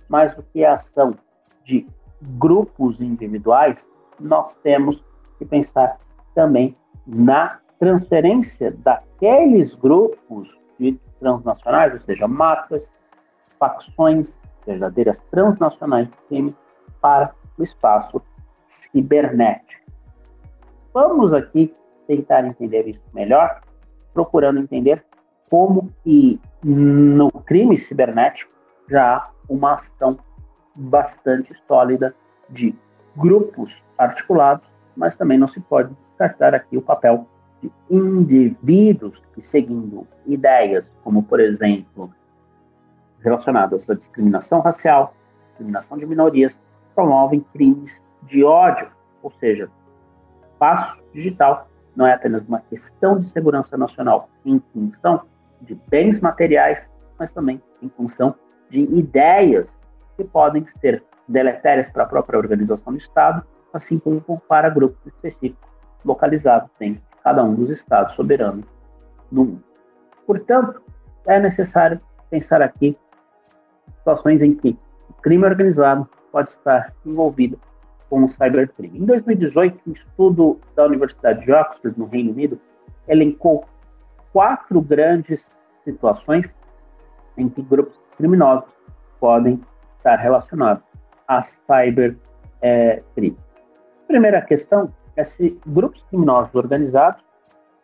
[0.07, 1.15] mais do que a ação
[1.63, 1.87] de
[2.21, 3.87] grupos individuais,
[4.19, 5.03] nós temos
[5.37, 5.97] que pensar
[6.33, 12.93] também na transferência daqueles grupos de transnacionais, ou seja, máfias,
[13.57, 16.55] facções verdadeiras transnacionais de crime,
[17.01, 18.21] para o espaço
[18.65, 19.91] cibernético.
[20.93, 21.73] Vamos aqui
[22.07, 23.61] tentar entender isso melhor,
[24.13, 25.03] procurando entender
[25.49, 28.51] como que no crime cibernético
[28.89, 30.17] já há uma ação
[30.75, 32.13] bastante sólida
[32.49, 32.75] de
[33.15, 37.27] grupos articulados, mas também não se pode descartar aqui o papel
[37.61, 42.09] de indivíduos que, seguindo ideias como, por exemplo,
[43.21, 45.13] relacionadas à discriminação racial,
[45.49, 46.61] discriminação de minorias,
[46.95, 48.89] promovem crimes de ódio,
[49.21, 49.69] ou seja,
[50.57, 55.21] passo digital não é apenas uma questão de segurança nacional em função
[55.61, 56.85] de bens materiais,
[57.17, 58.35] mas também em função
[58.69, 59.77] de ideias
[60.15, 65.69] que podem ser deletérias para a própria organização do Estado, assim como para grupos específicos
[66.05, 68.65] localizados em cada um dos estados soberanos
[69.31, 69.63] no mundo.
[70.25, 70.81] Portanto,
[71.27, 72.97] é necessário pensar aqui
[73.97, 74.77] situações em que
[75.09, 77.59] o crime organizado pode estar envolvido
[78.09, 78.99] com o cybercrime.
[78.99, 82.59] Em 2018, um estudo da Universidade de Oxford, no Reino Unido,
[83.07, 83.65] elencou
[84.33, 85.49] quatro grandes
[85.83, 86.53] situações
[87.37, 88.69] em que grupos criminosos
[89.19, 89.61] podem
[89.97, 90.83] estar relacionados
[91.27, 92.17] a cybercrime.
[92.61, 93.01] É,
[94.07, 94.91] Primeira questão
[95.23, 97.23] se grupos criminosos organizados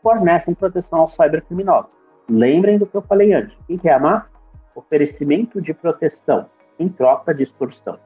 [0.02, 1.89] fornecem proteção aos cybercriminosos.
[2.30, 3.58] Lembrem do que eu falei antes.
[3.69, 4.30] O que é amar?
[4.76, 7.98] Oferecimento de proteção em troca de extorsão.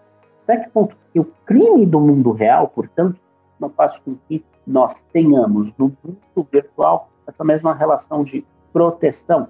[0.43, 3.19] Até que ponto que o crime do mundo real, portanto,
[3.59, 9.47] não faz com que nós tenhamos no mundo virtual essa mesma relação de proteção,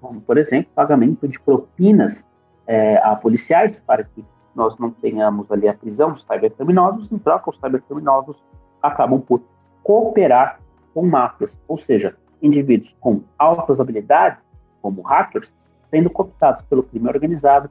[0.00, 2.24] como, por exemplo, pagamento de propinas
[2.66, 7.50] é, a policiais para que nós não tenhamos ali a prisão dos cybercriminosos, em troca,
[7.50, 8.44] os cybercriminosos
[8.82, 9.42] acabam por
[9.82, 10.60] cooperar
[10.94, 14.38] com máfias, ou seja, indivíduos com altas habilidades,
[14.80, 15.54] como hackers,
[15.90, 17.70] sendo cooptados pelo crime organizado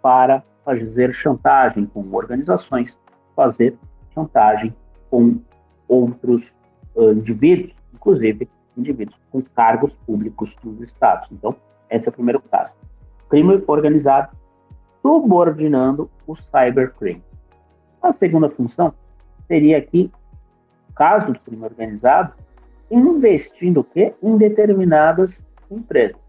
[0.00, 2.98] para fazer chantagem com organizações,
[3.34, 3.76] fazer
[4.14, 4.74] chantagem
[5.10, 5.40] com
[5.88, 6.56] outros
[6.94, 11.28] uh, indivíduos, inclusive indivíduos com cargos públicos nos estados.
[11.32, 11.54] Então,
[11.90, 12.72] esse é o primeiro caso.
[13.28, 14.34] Crime organizado
[15.02, 17.22] subordinando o cybercrime.
[18.00, 18.94] A segunda função
[19.48, 20.10] seria aqui,
[20.94, 22.34] caso do crime organizado,
[22.90, 24.14] investindo o quê?
[24.22, 26.20] Em determinadas empresas.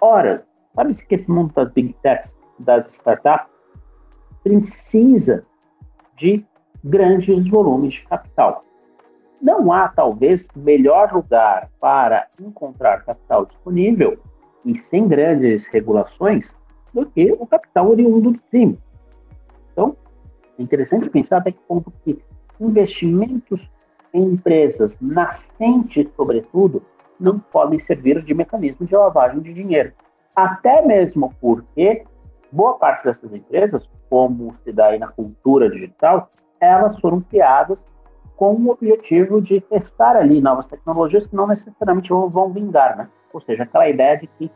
[0.00, 0.44] Ora,
[0.74, 3.52] sabe-se que esse mundo das big techs, das startups,
[4.42, 5.44] precisa
[6.16, 6.44] de
[6.82, 8.64] grandes volumes de capital.
[9.40, 14.18] Não há, talvez, melhor lugar para encontrar capital disponível
[14.64, 16.50] e sem grandes regulações
[16.92, 18.78] do que o capital oriundo do crime.
[19.72, 19.96] Então,
[20.58, 22.22] é interessante pensar até que ponto que
[22.60, 23.68] investimentos
[24.12, 26.82] em empresas nascentes, sobretudo,
[27.18, 29.92] não podem servir de mecanismo de lavagem de dinheiro.
[30.34, 32.04] Até mesmo porque
[32.50, 37.84] boa parte dessas empresas, como se dá aí na cultura digital, elas foram criadas
[38.36, 43.08] com o objetivo de testar ali novas tecnologias que não necessariamente vão, vingar, né?
[43.32, 44.50] Ou seja, aquela ideia de que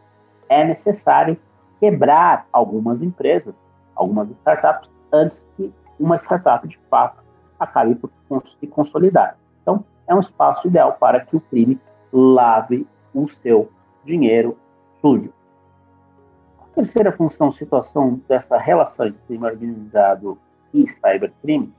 [0.48, 1.36] é necessário
[1.80, 3.60] quebrar algumas empresas,
[3.94, 7.22] algumas startups, antes que uma startup de fato
[7.58, 8.10] acabe por
[8.46, 9.36] se consolidar.
[9.62, 11.78] Então, é um espaço ideal para que o crime
[12.12, 13.70] lave o seu
[14.04, 14.56] dinheiro
[15.00, 15.32] sujo.
[16.60, 20.38] A terceira função, situação dessa relação entre crime organizado
[20.72, 21.72] e cybercrime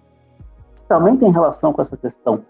[0.87, 2.43] também tem relação com essa questão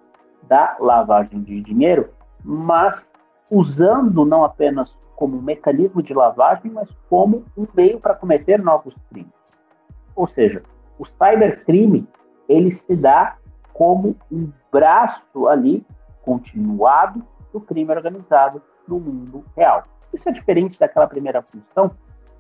[0.44, 2.10] da lavagem de dinheiro,
[2.44, 3.10] mas
[3.52, 8.96] usando não apenas como um mecanismo de lavagem, mas como um meio para cometer novos
[9.10, 9.34] crimes.
[10.16, 10.64] Ou seja,
[10.98, 12.08] o cybercrime
[12.50, 13.38] ele se dá
[13.72, 15.86] como um braço ali
[16.24, 19.84] continuado do crime organizado no mundo real.
[20.12, 21.92] Isso é diferente daquela primeira função,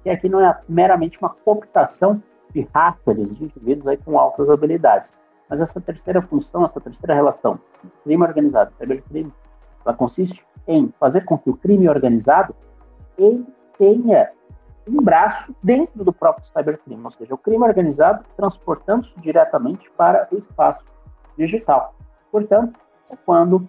[0.04, 5.12] que aqui não é meramente uma cooptação de hackers, de indivíduos aí com altas habilidades.
[5.48, 7.60] Mas essa terceira função, essa terceira relação,
[8.04, 9.32] crime organizado cybercrime,
[9.86, 12.56] ela consiste em fazer com que o crime organizado
[13.17, 13.45] ele
[13.78, 14.30] tenha
[14.89, 20.38] um braço dentro do próprio cybercrime, ou seja, o crime organizado transportando-se diretamente para o
[20.38, 20.84] espaço
[21.38, 21.93] digital.
[22.32, 23.67] Portanto, é quando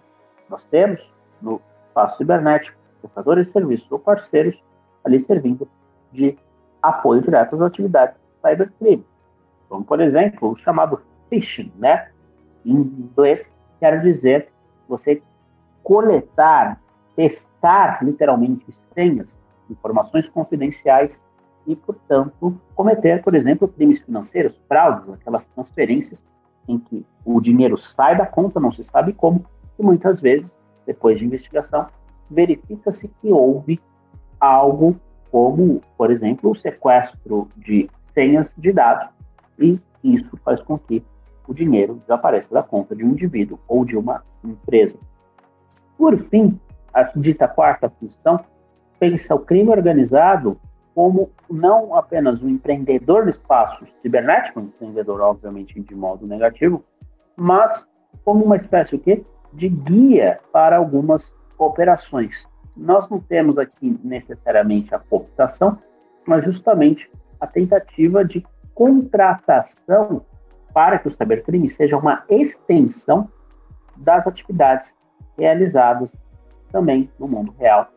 [0.49, 4.61] nós temos no espaço cibernético prestadores de serviços ou parceiros
[5.03, 5.67] ali servindo
[6.11, 6.37] de
[6.81, 9.05] apoio direto às atividades cybercrime.
[9.69, 12.09] Como, por exemplo, o chamado phishing, né?
[12.65, 14.49] Em inglês, quero dizer
[14.87, 15.21] você
[15.83, 16.79] coletar,
[17.15, 19.37] testar literalmente senhas,
[19.71, 21.19] informações confidenciais
[21.65, 26.23] e, portanto, cometer, por exemplo, crimes financeiros, fraudes, aquelas transferências
[26.67, 29.45] em que o dinheiro sai da conta, não se sabe como,
[29.77, 31.87] e muitas vezes, depois de investigação,
[32.29, 33.79] verifica-se que houve
[34.39, 34.95] algo
[35.31, 39.09] como, por exemplo, o sequestro de senhas de dados,
[39.59, 41.03] e isso faz com que
[41.47, 44.97] o dinheiro desapareça da conta de um indivíduo ou de uma empresa.
[45.97, 46.59] Por fim,
[46.93, 48.43] a dita quarta função
[49.01, 50.61] pensa o crime organizado
[50.93, 56.83] como não apenas um empreendedor no espaço cibernético, um empreendedor, obviamente, de modo negativo,
[57.35, 57.83] mas
[58.23, 59.25] como uma espécie o quê?
[59.53, 62.47] de guia para algumas operações.
[62.77, 65.79] Nós não temos aqui necessariamente a cooptação,
[66.25, 67.09] mas justamente
[67.39, 70.23] a tentativa de contratação
[70.73, 73.27] para que o cybercrime seja uma extensão
[73.97, 74.93] das atividades
[75.37, 76.15] realizadas
[76.71, 77.89] também no mundo real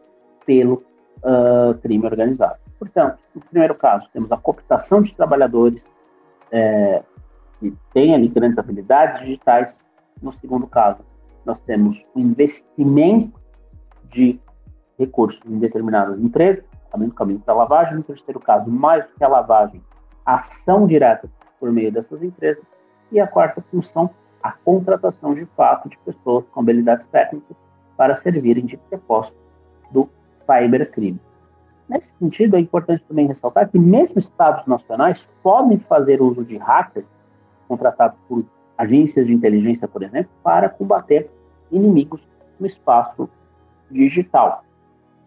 [0.45, 0.83] pelo
[1.25, 2.59] uh, crime organizado.
[2.79, 5.87] Portanto, no primeiro caso, temos a cooptação de trabalhadores
[6.53, 7.03] é,
[7.59, 9.79] que têm ali grandes habilidades digitais.
[10.23, 11.01] No segundo caso,
[11.45, 13.41] nós temos o investimento
[14.11, 14.39] de
[14.99, 17.97] recursos em determinadas empresas, também no caminho para a lavagem.
[17.97, 19.83] No terceiro caso, mais do que a lavagem,
[20.25, 22.71] ação direta por meio dessas empresas.
[23.11, 24.11] E a quarta função,
[24.43, 27.57] a contratação de fato de pessoas com habilidades técnicas
[27.97, 29.37] para servirem de propósito
[29.91, 30.09] do
[30.47, 31.21] cybercrime.
[31.89, 37.07] Nesse sentido, é importante também ressaltar que mesmo estados nacionais podem fazer uso de hackers
[37.69, 38.45] contratados por
[38.77, 41.31] agências de inteligência, por exemplo, para combater
[41.71, 42.27] inimigos
[42.59, 43.29] no espaço
[43.91, 44.65] digital.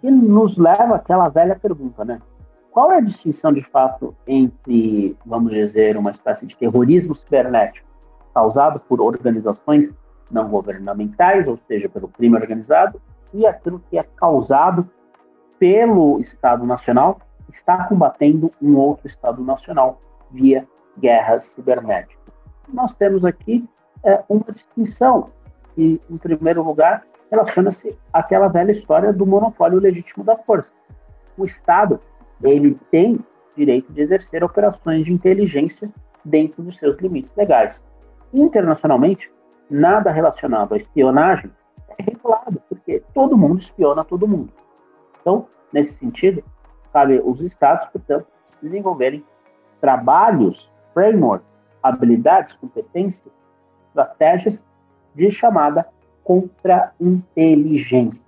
[0.02, 2.20] E nos leva àquela velha pergunta, né?
[2.72, 7.88] Qual é a distinção de fato entre, vamos dizer, uma espécie de terrorismo cibernético
[8.34, 9.96] causado por organizações
[10.30, 13.02] não governamentais, ou seja, pelo crime organizado,
[13.34, 14.88] e aquilo que é causado
[15.60, 20.00] pelo Estado Nacional, está combatendo um outro Estado Nacional
[20.32, 20.68] via
[20.98, 22.18] guerras cibernéticas.
[22.72, 23.68] Nós temos aqui
[24.04, 25.30] é, uma distinção
[25.76, 30.72] que, em primeiro lugar, relaciona-se àquela velha história do monopólio legítimo da força.
[31.38, 32.00] O Estado
[32.44, 33.20] ele tem
[33.56, 35.90] direito de exercer operações de inteligência
[36.24, 37.84] dentro dos seus limites legais.
[38.34, 39.32] Internacionalmente,
[39.70, 41.52] nada relacionado à espionagem
[41.98, 44.52] é regulado, porque todo mundo espiona todo mundo.
[45.28, 46.42] Então, nesse sentido,
[46.94, 48.26] cabe os estados, portanto,
[48.62, 49.26] desenvolverem
[49.82, 51.46] trabalhos, frameworks,
[51.84, 53.30] habilidades, competências,
[53.90, 54.64] estratégias
[55.14, 55.86] de chamada
[56.24, 58.24] contra-inteligência.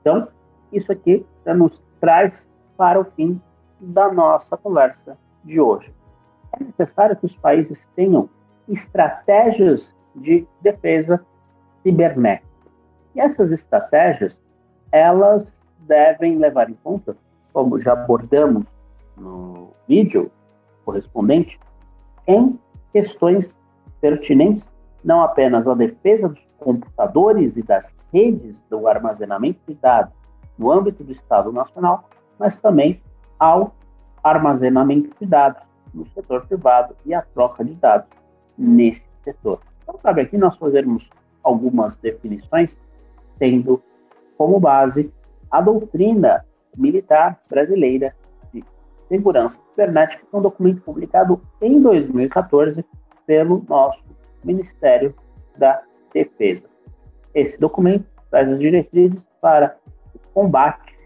[0.00, 0.28] Então,
[0.72, 3.38] isso aqui nos traz para o fim
[3.78, 5.92] da nossa conversa de hoje.
[6.58, 8.30] É necessário que os países tenham
[8.66, 11.22] estratégias de defesa
[11.82, 12.48] cibernética.
[13.14, 14.40] E essas estratégias,
[14.90, 17.16] elas devem levar em conta,
[17.52, 18.66] como já abordamos
[19.16, 20.30] no vídeo
[20.84, 21.58] correspondente,
[22.26, 22.58] em
[22.92, 23.52] questões
[24.00, 24.70] pertinentes
[25.04, 30.14] não apenas à defesa dos computadores e das redes do armazenamento de dados
[30.56, 33.00] no âmbito do Estado Nacional, mas também
[33.38, 33.74] ao
[34.22, 38.08] armazenamento de dados no setor privado e a troca de dados
[38.56, 39.60] nesse setor.
[39.82, 41.10] Então, cabe aqui nós fazermos
[41.42, 42.76] algumas definições,
[43.38, 43.82] tendo
[44.38, 45.12] como base
[45.52, 46.44] a doutrina
[46.76, 48.14] militar brasileira
[48.52, 48.64] de
[49.08, 52.82] segurança cibernética, é um documento publicado em 2014
[53.26, 54.02] pelo nosso
[54.42, 55.14] Ministério
[55.56, 56.64] da Defesa.
[57.34, 59.76] Esse documento traz as diretrizes para
[60.14, 60.96] o combate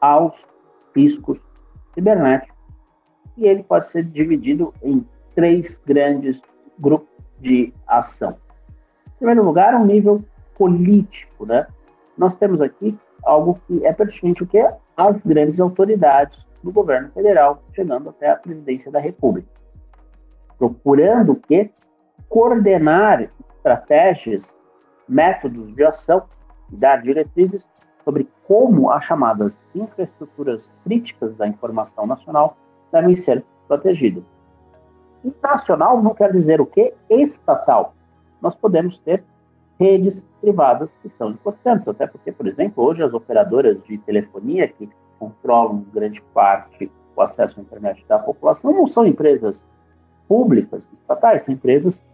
[0.00, 0.46] aos
[0.96, 1.38] riscos
[1.92, 2.56] cibernéticos
[3.36, 6.40] e ele pode ser dividido em três grandes
[6.78, 7.08] grupos
[7.40, 8.36] de ação.
[9.06, 10.24] Em primeiro lugar, um nível
[10.56, 11.66] político, né?
[12.16, 14.58] Nós temos aqui algo que é pertinente, o que
[14.96, 19.48] as grandes autoridades do governo federal, chegando até a presidência da República,
[20.58, 21.70] procurando o quê?
[22.28, 24.56] Coordenar estratégias,
[25.08, 26.24] métodos de ação
[26.72, 27.68] e dar diretrizes
[28.04, 32.56] sobre como as chamadas infraestruturas críticas da informação nacional
[32.92, 34.24] devem ser protegidas.
[35.24, 36.94] E nacional não quer dizer o quê?
[37.08, 37.94] Estatal.
[38.40, 39.24] Nós podemos ter
[39.78, 44.88] redes privadas que são importantes, até porque, por exemplo, hoje as operadoras de telefonia que
[45.18, 49.66] controlam grande parte o acesso à internet da população não são empresas
[50.28, 52.04] públicas, estatais, são empresas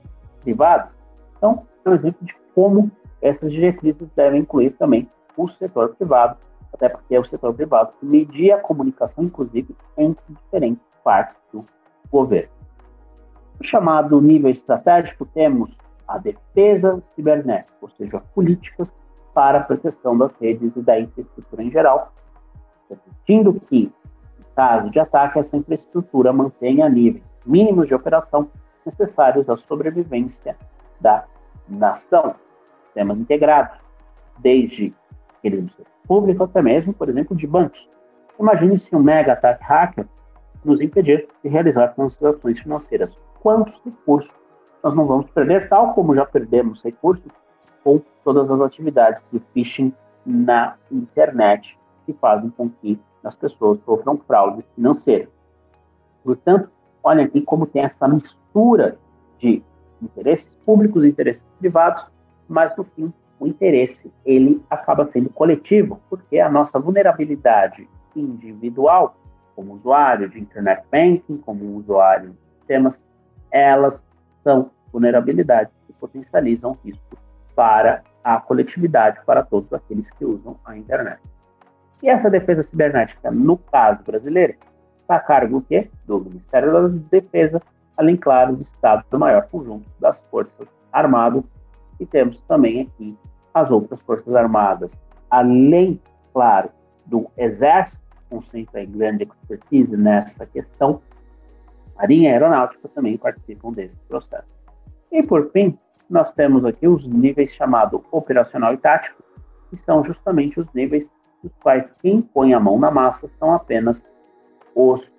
[0.43, 0.99] privadas.
[1.37, 2.91] Então, é um exemplo de como
[3.23, 6.37] essas diretrizes devem incluir também o setor privado,
[6.73, 11.65] até porque é o setor privado que media a comunicação, inclusive, entre diferentes partes do
[12.11, 12.51] governo.
[13.59, 15.77] No chamado nível estratégico, temos
[16.11, 18.93] a defesa cibernética, ou seja, políticas
[19.33, 22.13] para a proteção das redes e da infraestrutura em geral,
[22.89, 28.51] repetindo que, em caso de ataque, essa infraestrutura mantenha níveis mínimos de operação
[28.85, 30.57] necessários à sobrevivência
[31.01, 31.25] da
[31.69, 32.35] nação.
[32.87, 33.79] Sistemas integrados,
[34.39, 34.93] desde
[35.39, 37.89] aqueles do setor público até mesmo, por exemplo, de bancos.
[38.39, 40.09] Imagine se um mega ataque hacker
[40.65, 43.17] nos impedir de realizar transações financeiras.
[43.41, 44.40] Quantos recursos
[44.83, 47.31] nós não vamos perder, tal como já perdemos recursos
[47.85, 49.93] com todas as atividades de phishing
[50.25, 55.29] na internet que fazem com que as pessoas sofram fraudes financeiras.
[56.25, 56.71] Portanto,
[57.03, 58.99] olha aqui como tem essa mistura
[59.39, 59.63] de
[60.03, 62.05] interesses públicos e interesses privados,
[62.49, 69.17] mas no fim o interesse ele acaba sendo coletivo, porque a nossa vulnerabilidade individual,
[69.57, 73.01] como usuário de internet banking, como usuário de sistemas,
[73.51, 74.03] elas
[74.43, 77.17] são vulnerabilidades que potencializam risco
[77.55, 81.21] para a coletividade, para todos aqueles que usam a internet.
[82.03, 84.55] E essa defesa cibernética, no caso brasileiro,
[85.03, 85.91] está a cargo do quê?
[86.07, 87.61] Do Ministério da Defesa,
[87.97, 91.45] além, claro, do Estado do maior conjunto das Forças Armadas.
[91.99, 93.17] E temos também aqui
[93.53, 94.99] as outras Forças Armadas,
[95.31, 96.01] além,
[96.33, 96.71] claro,
[97.05, 98.01] do Exército,
[98.51, 101.01] sempre grande expertise nessa questão,
[102.01, 104.49] Marinha e Aeronáutica também participam desse processo.
[105.13, 109.23] E, por fim, nós temos aqui os níveis chamado operacional e tático,
[109.69, 111.09] que são justamente os níveis
[111.43, 114.05] dos quais quem põe a mão na massa são apenas
[114.75, 115.13] os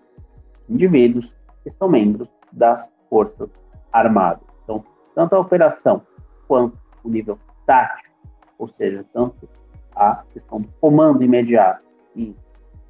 [0.68, 3.50] indivíduos que são membros das Forças
[3.94, 4.44] Armadas.
[4.64, 6.02] Então, tanto a operação
[6.48, 8.10] quanto o nível tático,
[8.58, 9.48] ou seja, tanto
[9.96, 11.84] a questão do comando imediato
[12.16, 12.36] e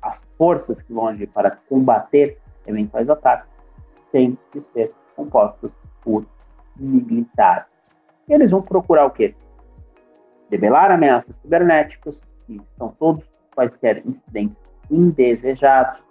[0.02, 3.51] as forças que vão agir para combater eventuais ataques,
[4.12, 6.26] têm que ser compostas por
[6.76, 7.66] militares.
[8.28, 9.36] Eles vão procurar o quê?
[10.50, 13.24] Debelar ameaças cibernéticas, que são todos
[13.56, 14.58] quaisquer incidentes
[14.90, 16.02] indesejados.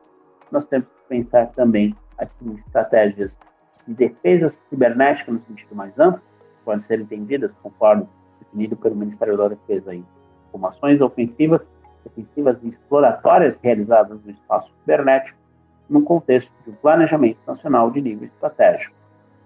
[0.50, 3.38] Nós temos que pensar também aqui em estratégias
[3.86, 8.06] de defesa cibernética no sentido mais amplo, que podem ser entendidas conforme
[8.38, 10.04] definido pelo Ministério da Defesa em
[10.52, 11.60] como ações ofensivas,
[12.04, 15.38] defensivas e exploratórias realizadas no espaço cibernético,
[15.90, 18.94] no contexto de um planejamento nacional de nível estratégico,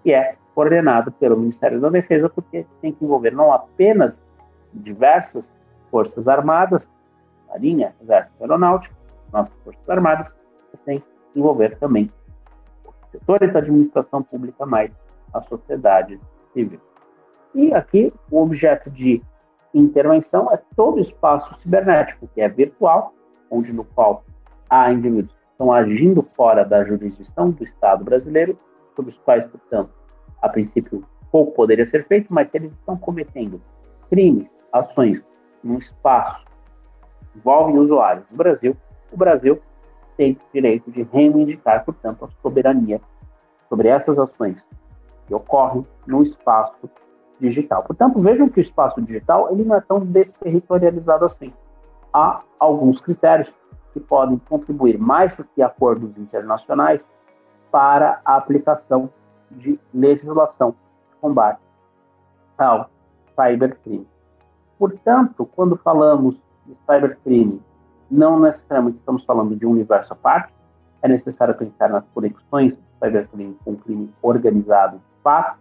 [0.03, 4.15] que é coordenado pelo Ministério da Defesa, porque tem que envolver não apenas
[4.73, 5.51] diversas
[5.89, 6.89] forças armadas,
[7.49, 8.95] Marinha, Exército Aeronáutico,
[9.33, 10.31] nossas forças armadas,
[10.71, 12.11] mas tem que envolver também
[13.11, 14.91] setores da administração pública, mais
[15.33, 16.19] a sociedade
[16.53, 16.79] civil.
[17.53, 19.21] E aqui o objeto de
[19.73, 23.13] intervenção é todo o espaço cibernético, que é virtual,
[23.49, 24.23] onde no qual
[24.69, 28.59] há indivíduos estão agindo fora da jurisdição do Estado brasileiro,
[28.93, 29.89] sobre os quais, portanto,
[30.41, 33.61] a princípio, pouco poderia ser feito, mas se eles estão cometendo
[34.09, 35.23] crimes, ações
[35.63, 36.45] num espaço
[37.31, 38.75] que envolvem usuários no Brasil,
[39.11, 39.61] o Brasil
[40.17, 42.99] tem direito de reivindicar, portanto, a soberania
[43.69, 44.65] sobre essas ações
[45.27, 46.89] que ocorrem no espaço
[47.39, 47.83] digital.
[47.83, 51.53] Portanto, vejam que o espaço digital ele não é tão desterritorializado assim.
[52.13, 53.51] Há alguns critérios
[53.95, 57.07] que podem contribuir mais do que acordos internacionais
[57.71, 59.09] para a aplicação
[59.49, 61.61] de legislação de combate
[62.57, 62.89] ao
[63.33, 64.05] cybercrime.
[64.77, 66.35] Portanto, quando falamos
[66.65, 67.63] de cybercrime,
[68.11, 70.53] não necessariamente estamos falando de um universo à parte,
[71.01, 75.57] é necessário pensar nas conexões do cybercrime com o crime organizado de fato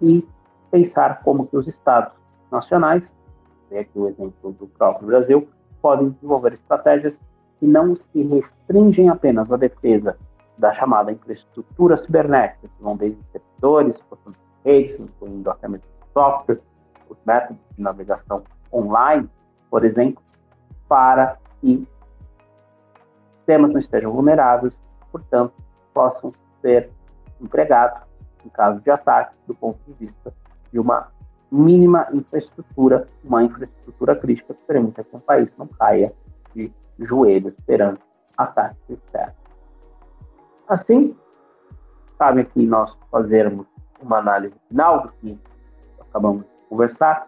[0.00, 0.28] e
[0.68, 2.12] pensar como que os estados
[2.50, 3.08] nacionais,
[3.70, 5.48] aqui o exemplo do próprio Brasil,
[5.80, 7.20] podem desenvolver estratégias
[7.62, 10.18] que não se restringem apenas à defesa
[10.58, 13.96] da chamada infraestrutura cibernética, que vão desde servidores,
[14.64, 16.58] redes, incluindo até mesmo software,
[17.08, 18.42] os métodos de navegação
[18.72, 19.30] online,
[19.70, 20.20] por exemplo,
[20.88, 21.86] para que
[23.36, 24.82] sistemas não estejam vulneráveis,
[25.12, 25.54] portanto,
[25.94, 26.90] possam ser
[27.40, 28.02] empregados,
[28.44, 30.34] em caso de ataque, do ponto de vista
[30.72, 31.12] de uma
[31.48, 36.12] mínima infraestrutura, uma infraestrutura crítica que permita que um país não caia
[36.98, 38.02] joelhos perante
[38.36, 39.34] ataques externos.
[40.68, 41.16] Assim,
[42.18, 43.66] cabe aqui nós fazermos
[44.00, 45.38] uma análise final do que
[46.00, 47.26] acabamos de conversar,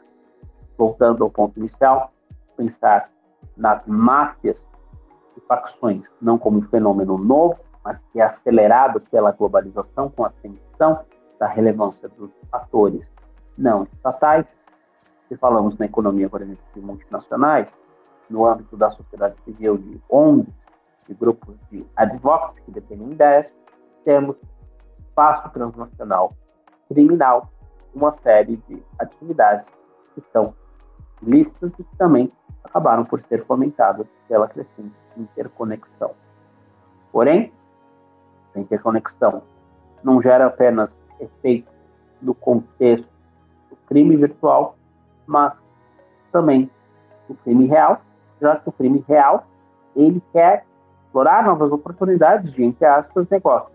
[0.76, 2.12] voltando ao ponto inicial,
[2.56, 3.10] pensar
[3.56, 4.66] nas máfias
[5.36, 10.28] e facções não como um fenômeno novo, mas que é acelerado pela globalização com a
[10.28, 11.04] ascensão
[11.38, 13.10] da relevância dos atores
[13.56, 14.46] não estatais.
[15.28, 17.74] Se falamos na economia, por exemplo, de multinacionais,
[18.28, 20.52] no âmbito da sociedade civil, de ONGs,
[21.08, 23.54] de grupos de advocacy que dependem ideias,
[24.04, 24.36] temos
[24.98, 26.34] espaço transnacional
[26.88, 27.50] criminal,
[27.94, 29.68] uma série de atividades
[30.14, 30.54] que estão
[31.22, 36.12] listas e que também acabaram por ser fomentadas pela crescente interconexão.
[37.12, 37.52] Porém,
[38.54, 39.42] a interconexão
[40.02, 41.72] não gera apenas efeitos
[42.20, 43.08] no contexto
[43.70, 44.76] do crime virtual,
[45.26, 45.60] mas
[46.32, 46.70] também
[47.28, 48.00] do crime real,
[48.44, 49.46] já que o crime real
[49.96, 50.64] ele quer
[51.04, 53.72] explorar novas oportunidades de, entre aspas, negócio.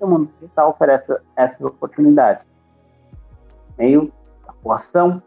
[0.00, 2.46] O mundo digital oferece essas oportunidades.
[3.78, 4.12] Meio
[4.46, 5.22] da coação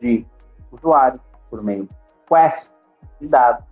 [0.00, 0.26] de
[0.72, 1.90] usuários, por meio de
[2.28, 2.66] quest
[3.20, 3.64] de dados,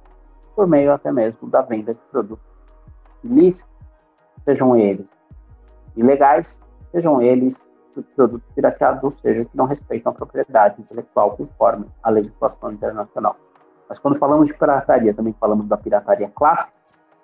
[0.55, 2.47] por meio até mesmo da venda de produtos
[3.25, 3.69] ilícitos,
[4.45, 5.09] sejam eles
[5.97, 6.59] ilegais,
[6.93, 7.61] sejam eles
[8.15, 13.37] produtos pirateados, ou seja, que não respeitam a propriedade intelectual conforme a legislação internacional.
[13.93, 16.73] Mas quando falamos de pirataria, também falamos da pirataria clássica,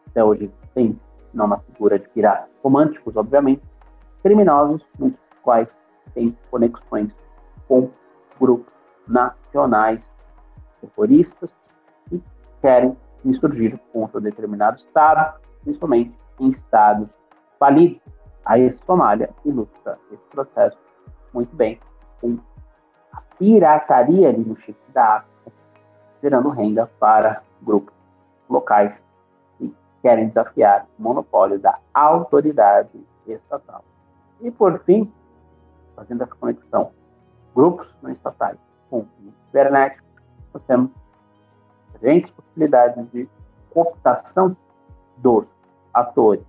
[0.06, 1.00] até hoje tem
[1.32, 3.62] na figura de piratas românticos, obviamente,
[4.22, 5.74] criminosos, muitos dos quais
[6.12, 7.10] têm conexões
[7.66, 7.88] com
[8.38, 8.70] grupos
[9.06, 10.10] nacionais
[10.82, 11.56] terroristas
[12.10, 12.22] que
[12.60, 12.94] querem
[13.24, 17.08] insurgir contra determinado Estado, principalmente em estados
[17.58, 17.98] falidos.
[18.44, 20.76] A Somália ilustra esse processo
[21.32, 21.80] muito bem
[22.20, 22.38] com
[23.10, 25.37] a pirataria ali no chifre da África,
[26.22, 27.94] gerando renda para grupos
[28.48, 29.00] locais
[30.02, 33.84] querem desafiar o monopólio da autoridade estatal.
[34.40, 35.12] E, por fim,
[35.96, 36.92] fazendo essa conexão,
[37.54, 38.56] grupos não estatais
[38.88, 39.06] com o
[40.54, 40.90] nós temos
[41.92, 43.28] diferentes possibilidades de
[43.70, 44.56] cooptação
[45.16, 45.52] dos
[45.92, 46.44] atores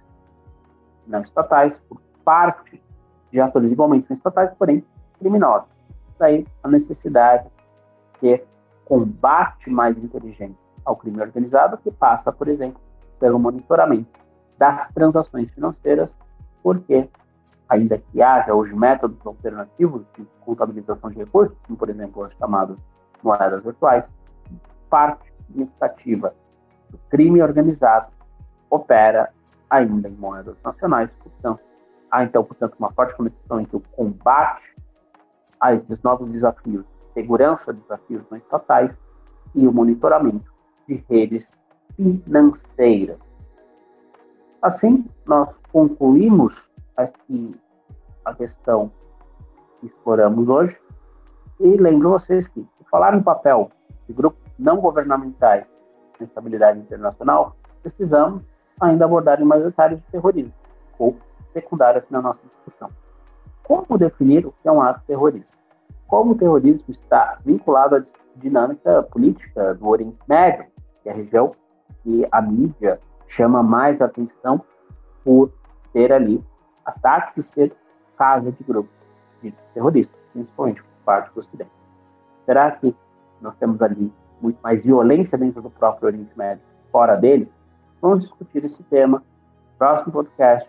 [1.10, 2.82] não estatais por parte
[3.32, 4.86] de atores igualmente não estatais, porém
[5.18, 5.68] criminosos.
[6.18, 7.50] Daí a necessidade
[8.22, 8.42] de
[8.90, 12.82] combate mais inteligente ao crime organizado, que passa, por exemplo,
[13.20, 14.10] pelo monitoramento
[14.58, 16.10] das transações financeiras,
[16.64, 17.08] porque,
[17.70, 22.78] ainda que haja hoje métodos alternativos de contabilização de recursos, como, por exemplo, as chamadas
[23.22, 24.10] moedas virtuais,
[24.90, 26.34] parte significativa
[26.90, 28.12] do crime organizado
[28.72, 29.30] opera
[29.70, 31.62] ainda em moedas nacionais, portanto,
[32.10, 34.64] há então, portanto, uma forte conexão entre o combate
[35.60, 38.96] a esses novos desafios, segurança de desafios não estatais
[39.56, 40.52] e o monitoramento
[40.88, 41.52] de redes
[41.96, 43.18] financeira.
[44.62, 47.56] Assim, nós concluímos aqui
[48.26, 48.92] a questão
[49.80, 50.78] que exploramos hoje
[51.60, 53.72] e lembro vocês que, falar em papel
[54.08, 55.72] de grupos não governamentais
[56.18, 58.44] de estabilidade internacional, precisamos
[58.80, 60.54] ainda abordar em mais detalhes de terrorismo,
[60.98, 61.16] ou
[61.54, 62.90] secundário aqui na nossa discussão.
[63.64, 65.59] Como definir o que é um ato terrorista?
[66.10, 68.02] Como o terrorismo está vinculado à
[68.36, 70.66] dinâmica política do Oriente Médio,
[71.04, 71.52] que é a região
[72.02, 74.60] que a mídia chama mais atenção
[75.24, 75.54] por
[75.94, 76.44] ter ali
[76.84, 77.76] ataques e ser
[78.18, 78.92] casa de grupos
[79.44, 81.72] de terroristas, principalmente por parte do Ocidente.
[82.44, 82.96] Será que
[83.40, 87.48] nós temos ali muito mais violência dentro do próprio Oriente Médio, fora dele?
[88.02, 90.68] Vamos discutir esse tema no próximo podcast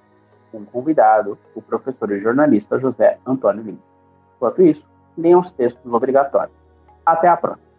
[0.53, 3.79] com um convidado, o professor e jornalista José Antônio Lima.
[4.37, 4.91] Enquanto isso,
[5.21, 6.55] leiam os textos obrigatórios.
[7.05, 7.71] Até a próxima.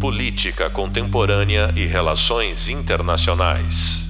[0.00, 4.09] Política Contemporânea e Relações Internacionais.